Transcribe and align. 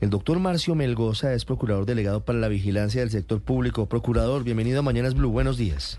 El 0.00 0.08
doctor 0.08 0.38
Marcio 0.38 0.74
Melgoza 0.74 1.34
es 1.34 1.44
procurador 1.44 1.84
delegado 1.84 2.24
para 2.24 2.38
la 2.38 2.48
vigilancia 2.48 3.02
del 3.02 3.10
sector 3.10 3.42
público. 3.42 3.84
Procurador, 3.84 4.44
bienvenido 4.44 4.78
a 4.78 4.82
Mañanas 4.82 5.12
Blue. 5.12 5.30
Buenos 5.30 5.58
días. 5.58 5.98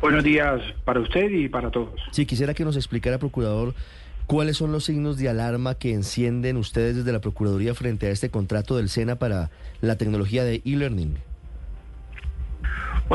Buenos 0.00 0.22
días 0.22 0.62
para 0.84 1.00
usted 1.00 1.28
y 1.28 1.48
para 1.48 1.72
todos. 1.72 2.00
Sí, 2.12 2.24
quisiera 2.24 2.54
que 2.54 2.64
nos 2.64 2.76
explicara, 2.76 3.18
procurador, 3.18 3.74
cuáles 4.26 4.58
son 4.58 4.70
los 4.70 4.84
signos 4.84 5.18
de 5.18 5.28
alarma 5.28 5.74
que 5.74 5.92
encienden 5.92 6.56
ustedes 6.56 6.94
desde 6.94 7.10
la 7.10 7.20
Procuraduría 7.20 7.74
frente 7.74 8.06
a 8.06 8.10
este 8.10 8.30
contrato 8.30 8.76
del 8.76 8.88
SENA 8.88 9.16
para 9.16 9.50
la 9.80 9.96
tecnología 9.96 10.44
de 10.44 10.62
e-learning. 10.64 11.16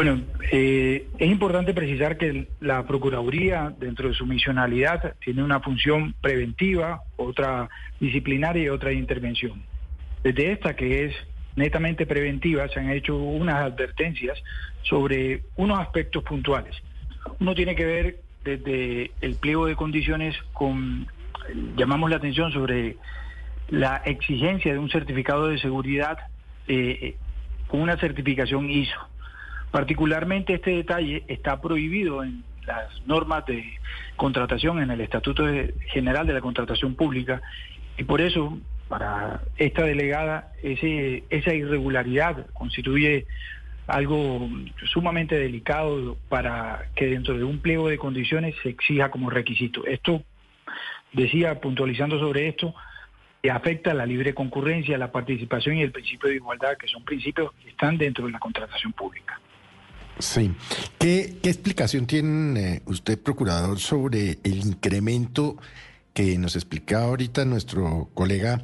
Bueno, 0.01 0.21
eh, 0.53 1.07
es 1.17 1.29
importante 1.29 1.73
precisar 1.73 2.17
que 2.17 2.47
la 2.61 2.87
Procuraduría, 2.87 3.73
dentro 3.77 4.07
de 4.07 4.13
su 4.13 4.25
misionalidad, 4.25 5.15
tiene 5.19 5.43
una 5.43 5.59
función 5.59 6.15
preventiva, 6.21 7.01
otra 7.17 7.67
disciplinaria 7.99 8.63
y 8.63 8.69
otra 8.69 8.93
intervención. 8.93 9.61
Desde 10.23 10.53
esta, 10.53 10.73
que 10.77 11.03
es 11.03 11.15
netamente 11.57 12.05
preventiva, 12.05 12.69
se 12.69 12.79
han 12.79 12.91
hecho 12.91 13.17
unas 13.17 13.55
advertencias 13.55 14.41
sobre 14.83 15.43
unos 15.57 15.79
aspectos 15.79 16.23
puntuales. 16.23 16.77
Uno 17.41 17.53
tiene 17.53 17.75
que 17.75 17.85
ver 17.85 18.21
desde 18.45 19.11
el 19.19 19.35
pliego 19.35 19.65
de 19.65 19.75
condiciones 19.75 20.33
con, 20.53 21.07
llamamos 21.75 22.09
la 22.09 22.15
atención 22.15 22.53
sobre 22.53 22.95
la 23.67 23.97
exigencia 24.05 24.71
de 24.71 24.79
un 24.79 24.89
certificado 24.89 25.49
de 25.49 25.59
seguridad 25.59 26.19
eh, 26.69 27.17
con 27.67 27.81
una 27.81 27.97
certificación 27.97 28.69
ISO. 28.69 29.09
Particularmente 29.71 30.55
este 30.55 30.71
detalle 30.71 31.23
está 31.27 31.61
prohibido 31.61 32.23
en 32.23 32.43
las 32.65 33.05
normas 33.05 33.45
de 33.45 33.63
contratación, 34.15 34.81
en 34.81 34.91
el 34.91 35.01
Estatuto 35.01 35.45
General 35.87 36.25
de 36.25 36.33
la 36.33 36.41
Contratación 36.41 36.95
Pública, 36.95 37.41
y 37.97 38.03
por 38.03 38.21
eso, 38.21 38.57
para 38.87 39.41
esta 39.57 39.83
delegada, 39.83 40.53
esa 40.63 41.53
irregularidad 41.53 42.47
constituye 42.53 43.25
algo 43.87 44.49
sumamente 44.85 45.35
delicado 45.35 46.17
para 46.29 46.85
que 46.95 47.07
dentro 47.07 47.37
de 47.37 47.43
un 47.43 47.59
pliego 47.59 47.89
de 47.89 47.97
condiciones 47.97 48.55
se 48.61 48.69
exija 48.69 49.09
como 49.09 49.29
requisito. 49.29 49.85
Esto, 49.85 50.23
decía, 51.11 51.59
puntualizando 51.59 52.19
sobre 52.19 52.47
esto, 52.47 52.73
afecta 53.51 53.93
la 53.93 54.05
libre 54.05 54.33
concurrencia, 54.33 54.97
la 54.97 55.11
participación 55.11 55.77
y 55.77 55.81
el 55.81 55.91
principio 55.91 56.29
de 56.29 56.35
igualdad, 56.35 56.77
que 56.77 56.87
son 56.87 57.03
principios 57.03 57.51
que 57.63 57.69
están 57.69 57.97
dentro 57.97 58.25
de 58.25 58.31
la 58.31 58.39
contratación 58.39 58.93
pública. 58.93 59.39
Sí. 60.19 60.53
¿Qué, 60.99 61.39
explicación 61.43 62.05
tiene 62.05 62.75
eh, 62.75 62.81
usted, 62.85 63.17
procurador, 63.17 63.79
sobre 63.79 64.39
el 64.43 64.57
incremento 64.65 65.57
que 66.13 66.37
nos 66.37 66.55
explicaba 66.55 67.05
ahorita 67.05 67.45
nuestro 67.45 68.09
colega 68.13 68.61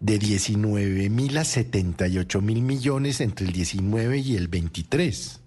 de 0.00 0.18
19 0.18 1.08
mil 1.08 1.38
a 1.38 1.44
78 1.44 2.40
mil 2.40 2.62
millones 2.62 3.20
entre 3.20 3.46
el 3.46 3.52
19 3.52 4.18
y 4.18 4.36
el 4.36 4.48
23? 4.48 5.40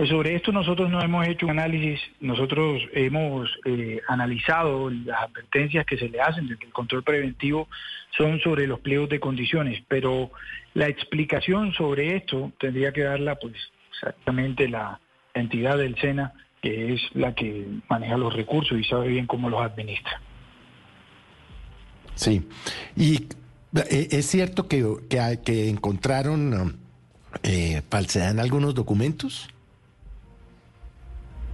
Pues 0.00 0.08
sobre 0.08 0.34
esto 0.34 0.50
nosotros 0.50 0.88
no 0.88 1.02
hemos 1.02 1.28
hecho 1.28 1.44
un 1.44 1.50
análisis, 1.50 2.00
nosotros 2.20 2.80
hemos 2.94 3.50
eh, 3.66 4.00
analizado 4.08 4.88
las 4.88 5.24
advertencias 5.24 5.84
que 5.84 5.98
se 5.98 6.08
le 6.08 6.22
hacen 6.22 6.48
desde 6.48 6.64
el 6.64 6.72
control 6.72 7.02
preventivo 7.02 7.68
son 8.16 8.40
sobre 8.40 8.66
los 8.66 8.80
pliegos 8.80 9.10
de 9.10 9.20
condiciones, 9.20 9.82
pero 9.88 10.30
la 10.72 10.88
explicación 10.88 11.74
sobre 11.74 12.16
esto 12.16 12.50
tendría 12.58 12.94
que 12.94 13.02
darla 13.02 13.34
pues 13.34 13.52
exactamente 13.92 14.70
la 14.70 14.98
entidad 15.34 15.76
del 15.76 15.94
SENA, 16.00 16.32
que 16.62 16.94
es 16.94 17.02
la 17.12 17.34
que 17.34 17.66
maneja 17.90 18.16
los 18.16 18.32
recursos 18.32 18.80
y 18.80 18.84
sabe 18.84 19.08
bien 19.08 19.26
cómo 19.26 19.50
los 19.50 19.60
administra. 19.60 20.18
Sí, 22.14 22.48
y 22.96 23.16
eh, 23.76 24.08
es 24.12 24.24
cierto 24.24 24.66
que, 24.66 24.82
que, 25.44 25.68
encontraron 25.68 26.78
eh, 27.42 27.82
falsedad 27.90 28.30
en 28.30 28.40
algunos 28.40 28.74
documentos. 28.74 29.50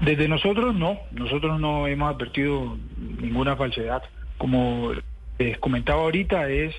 Desde 0.01 0.29
nosotros 0.29 0.75
no, 0.75 0.99
nosotros 1.13 1.59
no 1.59 1.87
hemos 1.87 2.15
advertido 2.15 2.77
ninguna 3.21 3.57
falsedad. 3.57 4.03
Como 4.37 4.93
les 5.39 5.59
comentaba 5.59 6.03
ahorita, 6.03 6.49
es 6.51 6.75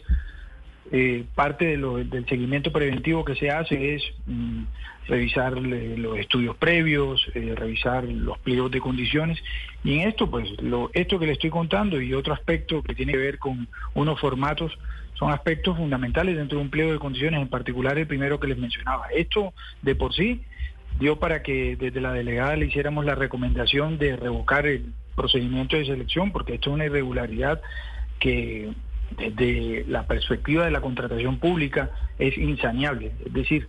eh, 0.92 1.26
parte 1.36 1.78
del 1.78 2.26
seguimiento 2.30 2.72
preventivo 2.72 3.26
que 3.26 3.36
se 3.36 3.50
hace 3.50 3.96
es 3.96 4.04
mm, 4.26 4.64
revisar 5.08 5.58
los 5.58 6.18
estudios 6.18 6.56
previos, 6.56 7.28
eh, 7.34 7.54
revisar 7.56 8.06
los 8.06 8.38
pliegos 8.40 8.72
de 8.72 8.80
condiciones 8.80 9.38
y 9.84 10.00
en 10.00 10.08
esto 10.08 10.30
pues 10.30 10.50
lo, 10.62 10.90
esto 10.94 11.20
que 11.20 11.26
le 11.26 11.34
estoy 11.34 11.50
contando 11.50 12.00
y 12.00 12.14
otro 12.14 12.34
aspecto 12.34 12.82
que 12.84 12.96
tiene 12.96 13.12
que 13.14 13.18
ver 13.18 13.38
con 13.38 13.68
unos 13.96 14.18
formatos 14.20 14.78
son 15.16 15.32
aspectos 15.32 15.76
fundamentales 15.76 16.38
dentro 16.38 16.58
de 16.58 16.64
un 16.64 16.70
pliego 16.70 16.94
de 16.94 17.00
condiciones, 17.00 17.42
en 17.42 17.50
particular 17.50 17.98
el 17.98 18.08
primero 18.08 18.40
que 18.40 18.48
les 18.48 18.58
mencionaba. 18.58 19.08
Esto 19.08 19.54
de 19.82 19.96
por 19.96 20.14
sí 20.14 20.42
dio 21.00 21.20
para 21.20 21.44
que 21.44 21.76
desde 21.76 22.02
la 22.02 22.14
delegada 22.14 22.56
le 22.56 22.66
hiciéramos 22.66 23.06
la 23.06 23.16
recomendación 23.16 23.98
de 23.98 24.16
revocar 24.16 24.66
el 24.66 24.94
procedimiento 25.16 25.76
de 25.78 25.86
selección, 25.86 26.32
porque 26.32 26.56
esto 26.56 26.70
es 26.70 26.76
una 26.76 26.86
irregularidad 26.86 27.62
que 28.20 28.72
desde 29.18 29.86
la 29.88 30.06
perspectiva 30.06 30.66
de 30.66 30.72
la 30.72 30.82
contratación 30.82 31.40
pública 31.40 31.92
es 32.20 32.38
insaneable. 32.38 33.12
Es 33.26 33.34
decir, 33.34 33.68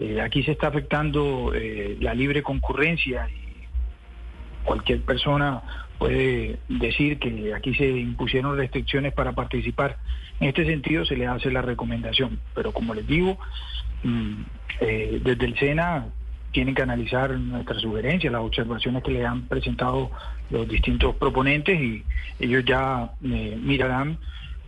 eh, 0.00 0.20
aquí 0.20 0.42
se 0.42 0.52
está 0.52 0.68
afectando 0.68 1.52
eh, 1.54 1.96
la 2.00 2.14
libre 2.14 2.42
concurrencia 2.42 3.28
y 3.28 4.64
cualquier 4.64 5.02
persona 5.02 5.62
puede 5.98 6.58
decir 6.68 7.18
que 7.18 7.54
aquí 7.54 7.74
se 7.74 7.88
impusieron 7.88 8.56
restricciones 8.56 9.12
para 9.12 9.32
participar. 9.32 9.98
En 10.40 10.48
este 10.48 10.66
sentido 10.66 11.04
se 11.04 11.16
le 11.16 11.26
hace 11.26 11.50
la 11.50 11.62
recomendación, 11.62 12.40
pero 12.54 12.72
como 12.72 12.94
les 12.94 13.06
digo, 13.06 13.38
mm, 14.02 14.42
eh, 14.80 15.20
desde 15.22 15.46
el 15.46 15.58
SENA 15.58 16.06
tienen 16.54 16.74
que 16.74 16.82
analizar 16.82 17.36
nuestras 17.36 17.82
sugerencias, 17.82 18.32
las 18.32 18.42
observaciones 18.42 19.02
que 19.02 19.10
le 19.10 19.26
han 19.26 19.42
presentado 19.42 20.10
los 20.50 20.66
distintos 20.68 21.14
proponentes 21.16 21.78
y 21.78 22.04
ellos 22.38 22.64
ya 22.64 23.10
eh, 23.22 23.58
mirarán 23.60 24.18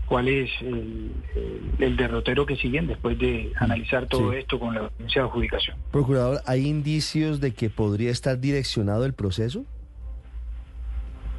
cuál 0.07 0.29
es 0.29 0.51
el, 0.61 1.97
derrotero 1.97 2.45
que 2.45 2.57
siguen 2.57 2.89
después 2.89 3.19
de 3.19 3.53
analizar 3.57 4.07
todo 4.07 4.33
esto 4.33 4.59
con 4.59 4.75
la 4.75 4.81
audiencia 4.83 5.23
de 5.23 5.29
adjudicación. 5.29 5.77
Procurador, 5.93 6.43
¿hay 6.45 6.67
indicios 6.67 7.41
de 7.41 7.55
que 7.55 7.71
podría 7.71 8.11
estar 8.11 8.39
direccionado 8.41 9.05
el 9.05 9.15
proceso? 9.15 9.65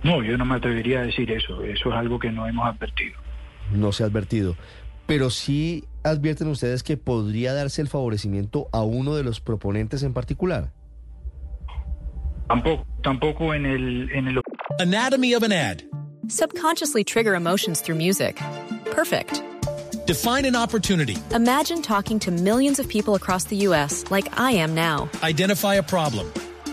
No, 0.04 0.24
yo 0.24 0.38
no 0.38 0.46
me 0.46 0.56
atrevería 0.56 1.00
a 1.00 1.04
decir 1.04 1.30
eso. 1.32 1.62
Eso 1.64 1.90
es 1.90 1.96
algo 1.96 2.20
que 2.20 2.32
no 2.32 2.48
hemos 2.48 2.66
advertido. 2.66 3.18
No 3.74 3.92
se 3.92 4.04
ha 4.04 4.06
advertido. 4.06 4.56
Pero 5.06 5.30
sí 5.30 5.86
advierten 6.12 6.48
ustedes 6.48 6.84
que 6.84 6.98
podría 6.98 7.54
darse 7.54 7.82
el 7.82 7.88
favorecimiento 7.88 8.68
a 8.72 8.84
uno 8.84 9.16
de 9.16 9.24
los 9.24 9.40
proponentes 9.40 10.04
en 10.04 10.14
particular. 10.14 10.72
Tampoco, 12.48 12.86
tampoco 13.04 13.54
en 13.54 13.66
el, 13.66 14.10
en 14.12 14.28
el... 14.28 14.42
Anatomy 14.80 15.34
of 15.34 15.44
an 15.44 15.52
ad. 15.52 15.84
Subconsciously 16.30 17.04
trigger 17.04 17.36
emotions 17.36 17.82
through 17.82 17.98
music. 17.98 18.42
Perfect. 18.92 19.42
Define 20.06 20.46
an 20.46 20.56
opportunity. 20.56 21.18
Imagine 21.32 21.82
talking 21.82 22.20
to 22.20 22.32
millions 22.32 22.80
of 22.80 22.88
people 22.88 23.16
across 23.16 23.46
the 23.46 23.58
U.S. 23.68 24.06
like 24.10 24.40
I 24.40 24.52
am 24.52 24.74
now. 24.74 25.10
Identify 25.22 25.76
a 25.76 25.84
problem. 25.84 26.32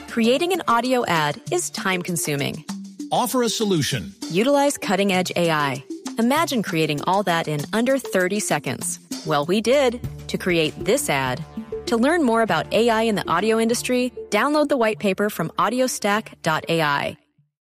Creating 0.09 0.53
an 0.53 0.63
audio 0.69 1.05
ad 1.07 1.41
is 1.51 1.71
time 1.71 2.03
consuming. 2.03 2.65
Offer 3.11 3.43
a 3.43 3.49
solution. 3.49 4.13
Utilize 4.31 4.79
cutting 4.79 5.13
edge 5.13 5.33
AI. 5.35 5.83
Imagine 6.19 6.63
creating 6.63 7.03
all 7.09 7.25
that 7.25 7.49
in 7.49 7.61
under 7.73 7.99
30 7.99 8.39
seconds. 8.39 9.01
Well, 9.27 9.47
we 9.47 9.63
did 9.63 10.01
to 10.29 10.37
create 10.37 10.75
this 10.85 11.09
ad. 11.09 11.43
To 11.87 11.97
learn 11.97 12.23
more 12.23 12.43
about 12.43 12.71
AI 12.73 13.03
in 13.03 13.15
the 13.15 13.27
audio 13.27 13.59
industry, 13.59 14.13
download 14.31 14.69
the 14.69 14.77
white 14.77 14.99
paper 14.99 15.31
from 15.31 15.51
audiostack.ai. 15.59 17.17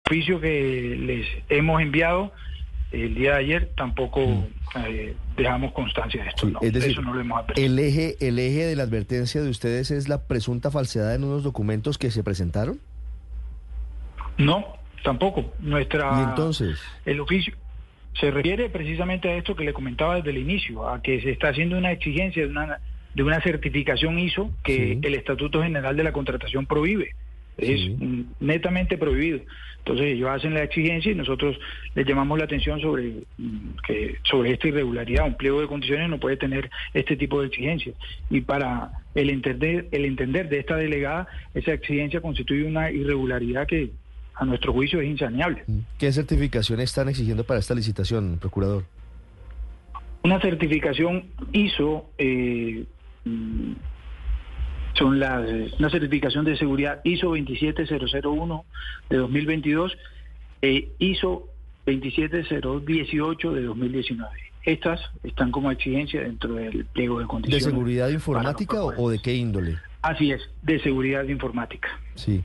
Juicio 0.09 0.41
que 0.41 0.97
les 0.99 1.27
hemos 1.49 1.81
enviado 1.81 2.33
el 2.93 3.15
día 3.15 3.33
de 3.33 3.39
ayer 3.39 3.73
tampoco 3.77 4.21
mm. 4.21 4.45
eh, 4.87 5.17
dejamos 5.37 5.73
constancia 5.73 6.23
de 6.23 6.29
esto. 6.29 6.47
no, 6.47 6.59
es 6.61 6.73
decir, 6.73 6.91
eso 6.91 7.03
no 7.03 7.15
lo 7.15 7.21
hemos 7.21 7.39
advertido. 7.39 7.67
El 7.67 7.79
eje, 7.79 8.17
el 8.21 8.39
eje 8.39 8.67
de 8.67 8.77
la 8.77 8.83
advertencia 8.83 9.41
de 9.41 9.49
ustedes 9.49 9.91
es 9.91 10.09
la 10.09 10.27
presunta 10.27 10.71
falsedad 10.71 11.15
en 11.15 11.25
unos 11.25 11.43
documentos 11.43 11.99
que 11.99 12.11
se 12.11 12.23
presentaron. 12.23 12.81
No, 14.39 14.77
tampoco. 15.05 15.53
Nuestra 15.61 16.19
¿Y 16.19 16.23
entonces? 16.31 16.79
el 17.05 17.21
oficio 17.21 17.55
se 18.21 18.31
refiere 18.31 18.69
precisamente 18.69 19.29
a 19.29 19.37
esto 19.37 19.57
que 19.57 19.65
le 19.65 19.73
comentaba 19.73 20.17
desde 20.17 20.31
el 20.31 20.39
inicio, 20.39 20.89
a 20.89 21.03
que 21.03 21.21
se 21.21 21.31
está 21.31 21.49
haciendo 21.49 21.77
una 21.77 21.93
exigencia 21.93 22.43
de 22.45 22.49
una, 22.49 22.79
de 23.15 23.23
una 23.23 23.41
certificación 23.41 24.19
ISO 24.19 24.51
que 24.63 24.77
Sí. 24.77 24.99
el 25.03 25.15
Estatuto 25.15 25.63
General 25.63 25.97
de 25.97 26.05
la 26.05 26.13
Contratación 26.13 26.67
prohíbe. 26.67 27.11
Es 27.57 27.81
Sí. 27.81 28.27
netamente 28.41 28.99
prohibido. 28.99 29.41
Entonces 29.79 30.07
ellos 30.15 30.31
hacen 30.31 30.55
la 30.55 30.63
exigencia 30.63 31.13
y 31.13 31.15
nosotros 31.15 31.59
les 31.95 32.07
llamamos 32.07 32.39
la 32.39 32.45
atención 32.47 32.81
sobre 32.81 33.13
que 33.87 34.17
sobre 34.23 34.53
esta 34.53 34.69
irregularidad. 34.69 35.27
Un 35.27 35.37
pliego 35.37 35.61
de 35.61 35.67
condiciones 35.67 36.09
no 36.09 36.19
puede 36.19 36.39
tener 36.39 36.71
este 36.95 37.17
tipo 37.17 37.41
de 37.41 37.49
exigencias. 37.49 37.95
Y 38.31 38.41
para 38.41 38.91
el 39.15 39.29
entender, 39.29 39.87
el 39.93 40.07
entender 40.07 40.49
de 40.49 40.61
esta 40.61 40.77
delegada, 40.77 41.29
esa 41.53 41.75
exigencia 41.75 42.23
constituye 42.23 42.65
una 42.65 42.91
irregularidad 42.91 43.67
que 43.67 43.91
a 44.35 44.45
nuestro 44.45 44.73
juicio 44.73 45.01
es 45.01 45.09
insaneable. 45.09 45.65
¿Qué 45.99 46.13
certificación 46.13 46.81
están 46.81 47.09
exigiendo 47.09 47.45
para 47.45 47.61
esta 47.61 47.75
licitación, 47.75 48.39
procurador? 48.41 48.85
Una 50.23 50.41
certificación 50.41 51.27
ISO 51.53 52.11
eh, 52.19 52.85
mm, 53.25 53.73
son 54.95 55.19
las 55.21 55.47
una 55.79 55.91
certificación 55.91 56.45
de 56.45 56.57
seguridad 56.57 57.01
ISO 57.05 57.37
27001 57.37 58.65
de 59.11 59.17
2022 59.17 59.97
e 60.63 60.93
ISO 60.99 61.49
27018 61.87 63.53
de 63.53 63.63
2019. 63.63 64.31
Estas 64.65 65.01
están 65.23 65.51
como 65.51 65.71
exigencia 65.71 66.23
dentro 66.23 66.55
del 66.55 66.87
pliego 66.87 67.19
de 67.19 67.25
¿De 67.25 67.29
condiciones. 67.29 67.65
seguridad 67.65 68.05
para 68.07 68.15
informática 68.15 68.83
o, 68.83 69.11
de 69.11 69.19
qué 69.21 69.35
índole? 69.35 69.77
Así 70.01 70.33
es, 70.33 70.41
de 70.63 70.81
seguridad 70.81 71.25
informática. 71.25 71.89
Sí. 72.15 72.43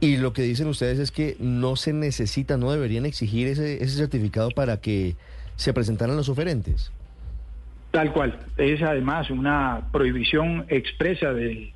Y 0.00 0.16
lo 0.16 0.32
que 0.32 0.42
dicen 0.42 0.66
ustedes 0.66 0.98
es 0.98 1.10
que 1.10 1.36
no 1.38 1.76
se 1.76 1.92
necesita, 1.92 2.56
no 2.56 2.70
deberían 2.72 3.04
exigir 3.04 3.48
ese, 3.48 3.82
ese 3.82 3.96
certificado 3.96 4.50
para 4.50 4.78
que 4.80 5.14
se 5.56 5.74
presentaran 5.74 6.16
los 6.16 6.28
oferentes. 6.30 6.90
Tal 7.90 8.12
cual. 8.12 8.38
Es 8.56 8.80
además 8.82 9.30
una 9.30 9.88
prohibición 9.92 10.64
expresa 10.68 11.32
del 11.32 11.72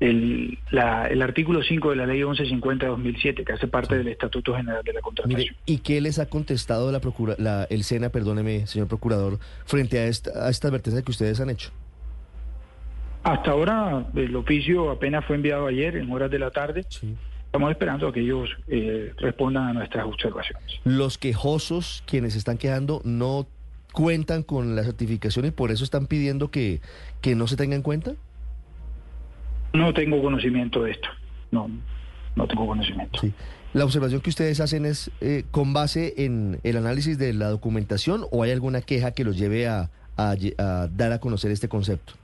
el, 0.00 0.58
la- 0.70 1.06
el 1.06 1.22
artículo 1.22 1.62
5 1.62 1.90
de 1.90 1.96
la 1.96 2.06
ley 2.06 2.18
1150 2.18 2.86
de 2.86 2.90
2007, 2.90 3.44
que 3.44 3.52
hace 3.52 3.66
parte 3.68 3.96
del 3.96 4.08
Estatuto 4.08 4.54
General 4.56 4.82
de 4.84 4.92
la 4.92 5.00
Contratación. 5.00 5.38
Mire, 5.40 5.56
¿y 5.66 5.78
qué 5.78 6.00
les 6.00 6.18
ha 6.18 6.26
contestado 6.26 6.90
la 6.92 7.00
procura, 7.00 7.36
la, 7.38 7.64
el 7.70 7.84
SENA, 7.84 8.08
perdóneme, 8.08 8.66
señor 8.66 8.88
procurador, 8.88 9.38
frente 9.66 9.98
a 9.98 10.06
esta, 10.06 10.46
a 10.46 10.50
esta 10.50 10.68
advertencia 10.68 11.02
que 11.02 11.10
ustedes 11.10 11.40
han 11.40 11.50
hecho? 11.50 11.70
Hasta 13.22 13.50
ahora 13.52 14.06
el 14.14 14.34
oficio 14.36 14.90
apenas 14.90 15.24
fue 15.24 15.36
enviado 15.36 15.66
ayer 15.66 15.96
en 15.96 16.10
horas 16.12 16.30
de 16.30 16.38
la 16.38 16.50
tarde. 16.50 16.84
Sí. 16.88 17.14
Estamos 17.54 17.70
esperando 17.70 18.08
a 18.08 18.12
que 18.12 18.18
ellos 18.18 18.50
eh, 18.66 19.12
respondan 19.16 19.68
a 19.68 19.72
nuestras 19.74 20.04
observaciones. 20.06 20.80
Los 20.82 21.18
quejosos, 21.18 22.02
quienes 22.04 22.34
están 22.34 22.58
quejando, 22.58 23.00
no 23.04 23.46
cuentan 23.92 24.42
con 24.42 24.74
la 24.74 24.82
certificación 24.82 25.46
y 25.46 25.52
por 25.52 25.70
eso 25.70 25.84
están 25.84 26.08
pidiendo 26.08 26.50
que, 26.50 26.80
que 27.20 27.36
no 27.36 27.46
se 27.46 27.54
tenga 27.54 27.76
en 27.76 27.82
cuenta. 27.82 28.14
No 29.72 29.94
tengo 29.94 30.20
conocimiento 30.20 30.82
de 30.82 30.90
esto. 30.90 31.08
No, 31.52 31.70
no 32.34 32.48
tengo 32.48 32.66
conocimiento. 32.66 33.20
Sí. 33.20 33.32
La 33.72 33.84
observación 33.84 34.20
que 34.20 34.30
ustedes 34.30 34.58
hacen 34.58 34.84
es 34.84 35.12
eh, 35.20 35.44
con 35.52 35.72
base 35.72 36.12
en 36.24 36.58
el 36.64 36.76
análisis 36.76 37.18
de 37.18 37.34
la 37.34 37.50
documentación 37.50 38.24
o 38.32 38.42
hay 38.42 38.50
alguna 38.50 38.80
queja 38.80 39.12
que 39.12 39.22
los 39.22 39.38
lleve 39.38 39.68
a, 39.68 39.92
a 40.16 40.34
lle- 40.34 40.56
a 40.58 40.88
dar 40.88 41.12
a 41.12 41.20
conocer 41.20 41.52
este 41.52 41.68
concepto. 41.68 42.14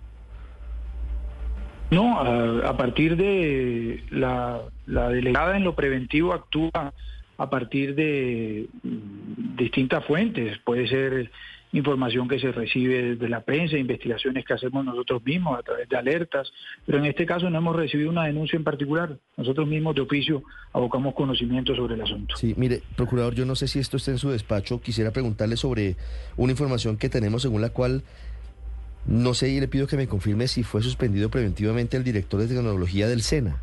No, 1.91 2.21
a, 2.21 2.69
a 2.69 2.77
partir 2.77 3.17
de 3.17 4.05
la, 4.11 4.61
la 4.87 5.09
delegada 5.09 5.57
en 5.57 5.65
lo 5.65 5.75
preventivo 5.75 6.33
actúa 6.33 6.93
a 7.37 7.51
partir 7.51 7.95
de 7.95 8.69
mm, 8.83 9.57
distintas 9.57 10.05
fuentes. 10.05 10.59
Puede 10.59 10.87
ser 10.89 11.31
información 11.73 12.29
que 12.29 12.39
se 12.39 12.53
recibe 12.53 13.17
de 13.17 13.29
la 13.29 13.43
prensa, 13.43 13.79
investigaciones 13.79 14.45
que 14.45 14.55
hacemos 14.55 14.85
nosotros 14.85 15.23
mismos 15.25 15.59
a 15.59 15.63
través 15.63 15.89
de 15.89 15.97
alertas, 15.97 16.53
pero 16.85 16.99
en 16.99 17.07
este 17.07 17.27
caso 17.27 17.49
no 17.49 17.59
hemos 17.59 17.77
recibido 17.77 18.11
una 18.11 18.25
denuncia 18.25 18.57
en 18.57 18.65
particular. 18.65 19.17
Nosotros 19.37 19.69
mismos 19.69 19.95
de 19.95 20.03
oficio 20.03 20.43
abocamos 20.73 21.15
conocimiento 21.15 21.75
sobre 21.75 21.95
el 21.95 22.03
asunto. 22.03 22.37
Sí, 22.37 22.55
mire, 22.57 22.83
procurador, 22.97 23.35
yo 23.35 23.47
no 23.47 23.55
sé 23.55 23.69
si 23.69 23.79
esto 23.79 23.97
está 23.97 24.11
en 24.11 24.19
su 24.19 24.31
despacho. 24.31 24.81
Quisiera 24.81 25.13
preguntarle 25.13 25.57
sobre 25.57 25.97
una 26.37 26.53
información 26.53 26.97
que 26.97 27.09
tenemos 27.09 27.43
según 27.43 27.61
la 27.61 27.71
cual 27.71 28.03
no 29.07 29.35
sé 29.35 29.49
y 29.49 29.61
le 29.61 29.69
pido 29.69 29.87
que 29.87 29.97
me 29.97 30.07
confirme 30.07 30.49
si 30.49 30.63
fue 30.63 30.83
suspendido 30.83 31.31
preventivamente 31.31 31.97
el 31.97 32.05
director 32.05 32.41
de 32.41 32.49
tecnología 32.49 33.09
del 33.09 33.23
SENA 33.23 33.63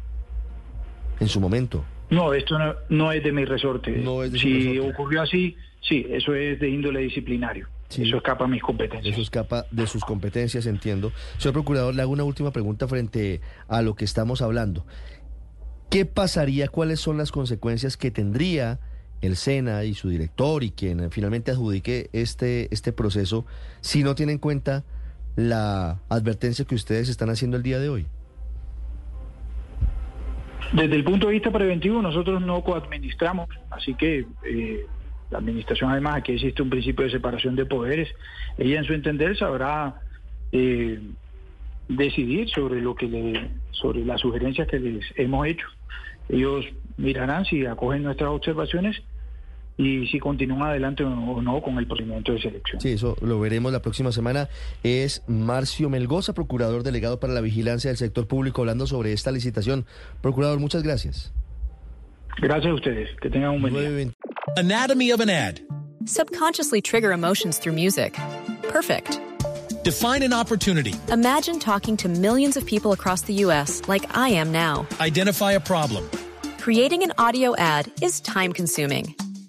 en 1.20 1.28
su 1.28 1.40
momento. 1.40 1.84
No, 2.10 2.34
esto 2.34 2.58
no, 2.58 2.74
no 2.90 3.12
es 3.12 3.24
de 3.24 3.32
mi 3.32 3.46
resorte. 3.46 3.92
No 3.92 4.24
es 4.24 4.32
de 4.32 4.40
si 4.40 4.70
resorte. 4.70 4.92
ocurrió 4.94 5.22
así, 5.22 5.56
sí, 5.82 6.06
eso 6.10 6.34
es 6.34 6.60
de 6.60 6.70
índole 6.70 7.02
disciplinario. 7.02 7.68
Sí. 7.90 8.04
Eso 8.04 8.18
escapa 8.18 8.46
a 8.46 8.48
mis 8.48 8.62
competencias. 8.62 9.14
Eso 9.14 9.22
escapa 9.22 9.66
de 9.72 9.88
sus 9.88 10.04
competencias, 10.04 10.66
entiendo. 10.66 11.12
Señor 11.38 11.54
Procurador, 11.54 11.96
le 11.96 12.02
hago 12.02 12.12
una 12.12 12.24
última 12.24 12.52
pregunta 12.52 12.88
frente 12.88 13.40
a 13.68 13.82
lo 13.82 13.96
que 13.96 14.04
estamos 14.06 14.42
hablando. 14.42 14.86
¿Qué 15.90 16.06
pasaría, 16.06 16.68
cuáles 16.68 17.00
son 17.00 17.18
las 17.18 17.32
consecuencias 17.32 17.96
que 17.96 18.12
tendría 18.12 18.80
el 19.22 19.36
SENA 19.36 19.86
y 19.86 19.94
su 19.94 20.10
director 20.10 20.64
y 20.64 20.72
quien 20.72 21.12
finalmente 21.12 21.52
adjudique 21.52 22.10
este, 22.14 22.68
este 22.74 22.92
proceso 22.92 23.46
si 23.82 24.04
no 24.04 24.16
tiene 24.16 24.34
en 24.34 24.38
cuenta 24.38 24.84
la 25.38 26.00
advertencia 26.10 26.66
que 26.66 26.76
ustedes 26.76 27.08
están 27.08 27.30
haciendo 27.30 27.56
el 27.56 27.64
día 27.64 27.80
de 27.80 27.88
hoy? 27.88 28.06
Desde 30.74 30.96
el 30.96 31.04
punto 31.06 31.28
de 31.28 31.34
vista 31.34 31.52
preventivo, 31.52 32.02
nosotros 32.02 32.42
no 32.42 32.62
coadministramos, 32.62 33.48
así 33.70 33.94
que 33.94 34.26
eh, 34.44 34.86
la 35.30 35.38
administración, 35.38 35.92
además, 35.92 36.18
aquí 36.18 36.34
existe 36.34 36.62
un 36.62 36.70
principio 36.70 37.06
de 37.06 37.12
separación 37.12 37.56
de 37.56 37.66
poderes. 37.66 38.10
Ella, 38.58 38.80
en 38.80 38.86
su 38.86 38.94
entender, 38.94 39.38
sabrá 39.38 40.02
eh, 40.52 41.00
decidir 41.88 42.50
sobre 42.50 42.82
lo 42.82 42.96
que 42.96 43.08
le, 43.08 43.52
sobre 43.72 44.04
las 44.04 44.20
sugerencias 44.20 44.68
que 44.68 44.80
les 44.80 45.06
hemos 45.16 45.48
hecho. 45.48 45.68
Ellos 46.30 46.66
mirarán 46.98 47.46
si 47.46 47.66
acogen 47.66 48.04
nuestras 48.04 48.32
observaciones 48.32 49.02
y 49.78 50.08
si 50.08 50.20
continúan 50.20 50.64
adelante 50.64 51.04
o 51.04 51.42
no 51.42 51.62
con 51.62 51.78
el 51.78 51.86
procedimiento 51.86 52.34
de 52.34 52.42
selección. 52.42 52.82
Sí, 52.82 52.94
eso 52.94 53.16
lo 53.22 53.40
veremos 53.40 53.72
la 53.72 53.82
próxima 53.82 54.12
semana. 54.12 54.50
Es 54.84 55.24
Marcio 55.28 55.90
Melgoza, 55.90 56.34
procurador 56.34 56.84
delegado 56.84 57.20
para 57.20 57.34
la 57.34 57.42
vigilancia 57.42 57.90
del 57.90 57.98
sector 57.98 58.28
público, 58.28 58.62
hablando 58.62 58.88
sobre 58.88 59.14
esta 59.14 59.32
licitación. 59.32 59.86
Procurador, 60.22 60.60
muchas 60.60 60.84
gracias. 60.84 61.32
Gracias 62.40 62.72
a 62.72 62.74
ustedes. 62.74 63.10
Que 63.22 63.30
tengan 63.30 63.52
un 63.52 63.62
buen 63.62 63.74
día. 63.74 63.90
9:20. 63.90 64.14
Anatomy 64.58 65.12
of 65.12 65.22
an 65.22 65.30
ad. 65.30 65.60
Subconsciously 66.06 66.82
trigger 66.82 67.12
emotions 67.12 67.60
through 67.60 67.76
music. 67.76 68.18
Perfect. 68.72 69.20
Define 69.84 70.24
an 70.24 70.34
opportunity. 70.34 70.94
Imagine 71.12 71.60
talking 71.60 71.98
to 71.98 72.10
millions 72.10 72.58
of 72.58 72.66
people 72.66 72.92
across 72.92 73.22
the 73.22 73.34
U.S. 73.46 73.82
like 73.88 74.06
I 74.16 74.30
am 74.30 74.52
now. 74.52 74.86
Identify 75.00 75.54
a 75.54 75.60
problem. 75.60 76.10
Creating 76.60 77.04
an 77.04 77.14
audio 77.18 77.56
ad 77.56 77.92
is 78.02 78.20
time 78.22 78.54
consuming. 78.54 79.16